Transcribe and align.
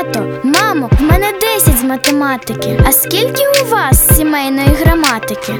Тато, 0.00 0.26
мамо, 0.44 0.90
в 1.00 1.02
мене 1.02 1.26
10 1.40 1.78
з 1.78 1.82
математики. 1.84 2.80
А 2.88 2.92
скільки 2.92 3.42
у 3.64 3.68
вас 3.70 4.16
сімейної 4.16 4.68
граматики? 4.84 5.52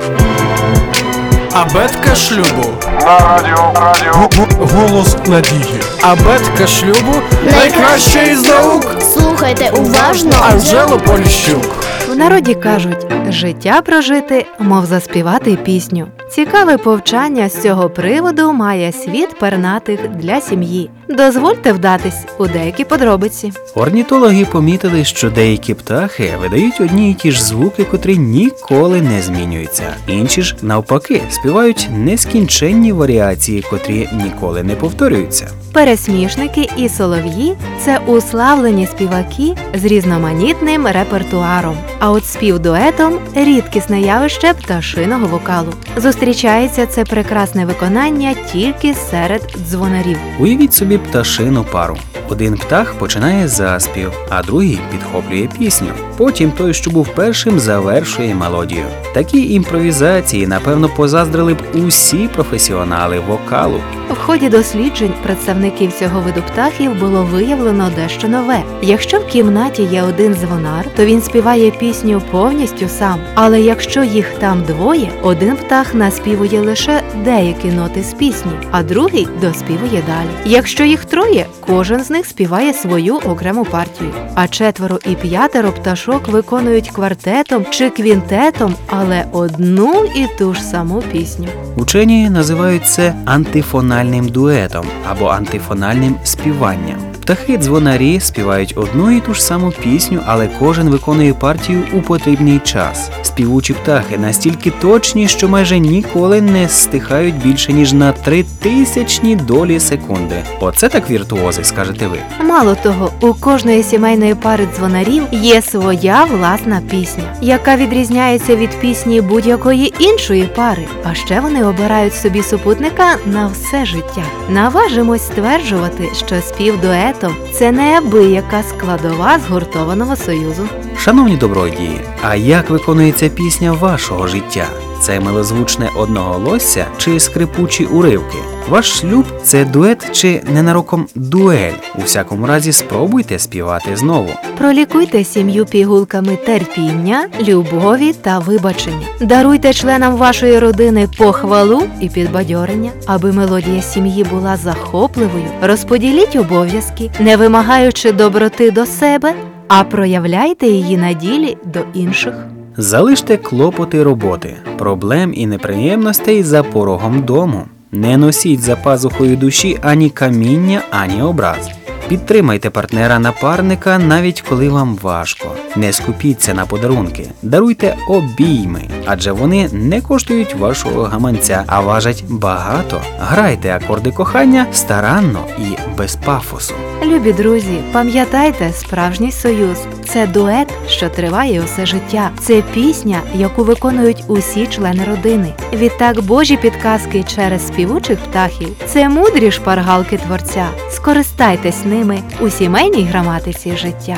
Абетка 1.52 2.14
шлюбу. 2.14 2.64
На 3.04 3.18
радіо, 3.18 3.72
радіо, 3.74 4.12
Г- 4.12 4.66
Голос 4.74 5.16
надії. 5.26 5.80
Абетка 6.02 6.66
шлюбу 6.66 7.14
найкраща 7.52 8.22
із 8.22 8.48
наук. 8.48 8.96
Слухайте 9.14 9.70
уважно. 9.70 10.32
Анжело 10.52 10.98
Поліщук. 10.98 11.84
В 12.08 12.16
народі 12.16 12.54
кажуть, 12.54 13.06
життя 13.28 13.82
прожити, 13.82 14.46
мов 14.58 14.86
заспівати 14.86 15.56
пісню. 15.56 16.06
Цікаве 16.30 16.78
повчання 16.78 17.48
з 17.48 17.62
цього 17.62 17.90
приводу 17.90 18.52
має 18.52 18.92
світ 18.92 19.38
пернатих 19.38 20.08
для 20.08 20.40
сім'ї. 20.40 20.90
Дозвольте 21.08 21.72
вдатись 21.72 22.26
у 22.38 22.46
деякі 22.46 22.84
подробиці. 22.84 23.52
Орнітологи 23.74 24.44
помітили, 24.44 25.04
що 25.04 25.30
деякі 25.30 25.74
птахи 25.74 26.30
видають 26.40 26.80
одні 26.80 27.10
й 27.10 27.14
ті 27.14 27.30
ж 27.32 27.44
звуки, 27.44 27.84
котрі 27.84 28.18
ніколи 28.18 29.02
не 29.02 29.22
змінюються. 29.22 29.94
Інші 30.08 30.42
ж, 30.42 30.56
навпаки, 30.62 31.22
співають 31.30 31.88
нескінченні 31.96 32.92
варіації, 32.92 33.64
котрі 33.70 34.08
ніколи 34.12 34.62
не 34.62 34.74
повторюються. 34.74 35.50
Пересмішники 35.72 36.68
і 36.76 36.88
солов'ї 36.88 37.56
це 37.84 37.98
уславлені 38.06 38.86
співаки 38.86 39.54
з 39.74 39.84
різноманітним 39.84 40.86
репертуаром. 40.86 41.76
А 41.98 42.10
от 42.10 42.26
спів 42.26 42.58
дуетом 42.58 43.18
рідкісне 43.34 44.00
явище 44.00 44.54
пташиного 44.54 45.26
вокалу. 45.26 45.72
Зустрічається 46.20 46.86
це 46.86 47.04
прекрасне 47.04 47.66
виконання 47.66 48.34
тільки 48.52 48.94
серед 48.94 49.56
дзвонарів. 49.68 50.18
Уявіть 50.38 50.74
собі 50.74 50.98
пташину 50.98 51.64
пару. 51.72 51.96
Один 52.28 52.56
птах 52.56 52.94
починає 52.94 53.48
заспів, 53.48 54.12
а 54.28 54.42
другий 54.42 54.78
підхоплює 54.90 55.48
пісню. 55.58 55.88
Потім 56.16 56.52
той, 56.52 56.74
що 56.74 56.90
був 56.90 57.08
першим, 57.14 57.60
завершує 57.60 58.34
мелодію. 58.34 58.84
Такі 59.14 59.54
імпровізації, 59.54 60.46
напевно, 60.46 60.88
позаздрили 60.88 61.54
б 61.54 61.62
усі 61.74 62.28
професіонали 62.28 63.20
вокалу. 63.20 63.80
В 64.10 64.18
ході 64.18 64.48
досліджень 64.48 65.12
представників 65.22 65.92
цього 65.92 66.20
виду 66.20 66.42
птахів 66.42 67.00
було 67.00 67.22
виявлено 67.22 67.90
дещо 67.96 68.28
нове. 68.28 68.62
Якщо 68.82 69.18
в 69.18 69.26
кімнаті 69.26 69.82
є 69.82 70.02
один 70.02 70.34
дзвонар, 70.34 70.86
то 70.96 71.04
він 71.04 71.22
співає 71.22 71.70
пісню 71.70 72.22
повністю 72.30 72.88
сам. 72.88 73.18
Але 73.34 73.60
якщо 73.60 74.02
їх 74.02 74.26
там 74.38 74.62
двоє, 74.62 75.10
один 75.22 75.56
птах 75.56 75.94
наспівує 75.94 76.60
лише 76.60 77.02
деякі 77.24 77.68
ноти 77.68 78.02
з 78.02 78.12
пісні, 78.12 78.52
а 78.70 78.82
другий 78.82 79.28
доспівує 79.40 80.02
далі. 80.06 80.28
Якщо 80.44 80.84
їх 80.84 81.04
троє, 81.04 81.46
кожен 81.60 82.04
з 82.04 82.10
них 82.10 82.26
співає 82.26 82.72
свою 82.72 83.16
окрему 83.16 83.64
партію. 83.64 84.10
А 84.34 84.48
четверо 84.48 84.98
і 85.10 85.14
п'ятеро 85.14 85.72
пташок 85.72 86.28
виконують 86.28 86.90
квартетом 86.90 87.64
чи 87.70 87.90
квінтетом, 87.90 88.74
але 88.86 89.24
одну 89.32 90.04
і 90.16 90.26
ту 90.38 90.54
ж 90.54 90.62
саму 90.62 91.02
пісню. 91.12 91.48
Учені 91.76 92.30
називають 92.30 92.86
це 92.86 93.14
антифональним 93.24 93.99
дуетом 94.28 94.86
або 95.10 95.28
антифональним 95.28 96.16
співанням. 96.24 97.09
Птахи 97.30 97.58
дзвонарі 97.58 98.20
співають 98.20 98.72
одну 98.76 99.10
і 99.10 99.20
ту 99.20 99.34
ж 99.34 99.42
саму 99.42 99.72
пісню, 99.82 100.20
але 100.26 100.48
кожен 100.58 100.88
виконує 100.88 101.34
партію 101.34 101.82
у 101.94 102.00
потрібний 102.00 102.58
час. 102.58 103.10
Співучі 103.22 103.72
птахи 103.72 104.18
настільки 104.18 104.70
точні, 104.70 105.28
що 105.28 105.48
майже 105.48 105.78
ніколи 105.78 106.40
не 106.40 106.68
стихають 106.68 107.42
більше 107.42 107.72
ніж 107.72 107.92
на 107.92 108.12
три 108.12 108.44
тисячні 108.62 109.36
долі 109.36 109.80
секунди. 109.80 110.34
Оце 110.60 110.88
так 110.88 111.10
віртуози, 111.10 111.64
скажете 111.64 112.06
ви. 112.06 112.18
Мало 112.44 112.74
того, 112.74 113.12
у 113.20 113.34
кожної 113.34 113.82
сімейної 113.82 114.34
пари 114.34 114.68
дзвонарів 114.76 115.22
є 115.32 115.62
своя 115.62 116.24
власна 116.24 116.82
пісня, 116.90 117.24
яка 117.40 117.76
відрізняється 117.76 118.56
від 118.56 118.70
пісні 118.70 119.20
будь-якої 119.20 119.94
іншої 119.98 120.48
пари. 120.56 120.84
А 121.04 121.14
ще 121.14 121.40
вони 121.40 121.64
обирають 121.64 122.14
собі 122.14 122.42
супутника 122.42 123.16
на 123.26 123.46
все 123.46 123.86
життя. 123.86 124.24
Наважимось 124.48 125.26
стверджувати, 125.26 126.08
що 126.26 126.40
спів 126.40 126.80
дуетом 127.20 127.36
це 127.52 127.72
неабияка 127.72 128.62
складова 128.62 129.38
згуртованого 129.38 130.16
союзу. 130.16 130.68
Шановні 130.98 131.36
добродії, 131.36 132.00
а 132.22 132.34
як 132.34 132.70
виконується 132.70 133.28
пісня 133.28 133.72
вашого 133.72 134.26
життя? 134.26 134.66
Це 135.00 135.20
милозвучне 135.20 135.90
одноголосся 135.96 136.86
чи 136.98 137.20
скрипучі 137.20 137.84
уривки? 137.84 138.38
Ваш 138.68 138.98
шлюб 138.98 139.24
це 139.42 139.64
дует 139.64 140.12
чи 140.12 140.42
ненароком 140.54 141.06
дуель? 141.14 141.72
У 141.98 142.02
всякому 142.02 142.46
разі, 142.46 142.72
спробуйте 142.72 143.38
співати 143.38 143.96
знову. 143.96 144.28
Пролікуйте 144.58 145.24
сім'ю 145.24 145.66
пігулками 145.66 146.36
терпіння, 146.36 147.28
любові 147.48 148.12
та 148.12 148.38
вибачення. 148.38 149.06
Даруйте 149.20 149.72
членам 149.72 150.16
вашої 150.16 150.58
родини 150.58 151.08
похвалу 151.18 151.82
і 152.00 152.08
підбадьорення, 152.08 152.90
аби 153.06 153.32
мелодія 153.32 153.82
сім'ї 153.82 154.24
була 154.24 154.56
захопливою. 154.56 155.46
Розподіліть 155.62 156.36
обов'язки, 156.36 157.10
не 157.20 157.36
вимагаючи 157.36 158.12
доброти 158.12 158.70
до 158.70 158.86
себе, 158.86 159.34
а 159.68 159.84
проявляйте 159.84 160.66
її 160.66 160.96
на 160.96 161.12
ділі 161.12 161.56
до 161.64 161.80
інших. 161.94 162.34
Залиште 162.80 163.36
клопоти 163.36 164.02
роботи, 164.02 164.56
проблем 164.78 165.32
і 165.36 165.46
неприємностей 165.46 166.42
за 166.42 166.62
порогом 166.62 167.22
дому. 167.22 167.64
Не 167.92 168.16
носіть 168.16 168.60
за 168.60 168.76
пазухою 168.76 169.36
душі 169.36 169.78
ані 169.82 170.10
каміння, 170.10 170.82
ані 170.90 171.22
образ. 171.22 171.70
Підтримайте 172.08 172.70
партнера-напарника 172.70 173.98
навіть 173.98 174.40
коли 174.40 174.68
вам 174.68 174.98
важко. 175.02 175.48
Не 175.76 175.92
скупіться 175.92 176.54
на 176.54 176.66
подарунки, 176.66 177.30
даруйте 177.42 177.96
обійми, 178.08 178.82
адже 179.06 179.32
вони 179.32 179.68
не 179.72 180.00
коштують 180.00 180.54
вашого 180.54 181.02
гаманця, 181.02 181.64
а 181.66 181.80
важать 181.80 182.24
багато. 182.28 183.00
Грайте 183.18 183.70
акорди 183.82 184.10
кохання 184.10 184.66
старанно 184.72 185.44
і 185.58 185.96
без 185.98 186.16
пафосу. 186.16 186.74
Любі 187.06 187.32
друзі, 187.32 187.78
пам'ятайте, 187.92 188.72
справжній 188.72 189.32
союз 189.32 189.78
це 190.12 190.26
дует, 190.26 190.68
що 190.88 191.08
триває 191.08 191.62
усе 191.62 191.86
життя. 191.86 192.30
Це 192.40 192.62
пісня, 192.74 193.20
яку 193.34 193.64
виконують 193.64 194.24
усі 194.28 194.66
члени 194.66 195.04
родини. 195.04 195.52
Відтак 195.72 196.20
Божі 196.20 196.56
підказки 196.56 197.22
через 197.22 197.66
співучих 197.66 198.18
птахів 198.18 198.68
це 198.86 199.08
мудрі 199.08 199.50
шпаргалки 199.50 200.16
творця. 200.18 200.66
Скористайтесь 200.90 201.84
ними 201.84 202.22
у 202.40 202.50
сімейній 202.50 203.04
граматиці 203.04 203.76
життя. 203.76 204.16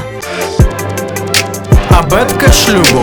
Абетка 1.91 2.53
шлюбу. 2.53 3.03